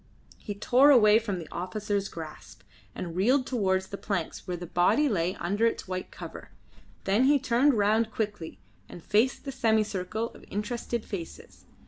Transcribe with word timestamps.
He 0.39 0.55
tore 0.55 0.89
away 0.89 1.19
from 1.19 1.37
the 1.37 1.47
officer's 1.51 2.09
grasp, 2.09 2.63
and 2.95 3.15
reeled 3.15 3.45
towards 3.45 3.89
the 3.89 3.99
planks 3.99 4.47
where 4.47 4.57
the 4.57 4.65
body 4.65 5.07
lay 5.07 5.35
under 5.35 5.67
its 5.67 5.87
white 5.87 6.09
cover; 6.09 6.49
then 7.03 7.25
he 7.25 7.37
turned 7.37 7.75
round 7.75 8.09
quickly, 8.11 8.57
and 8.89 9.03
faced 9.03 9.45
the 9.45 9.51
semicircle 9.51 10.33
of 10.33 10.43
interested 10.49 11.05
faces. 11.05 11.65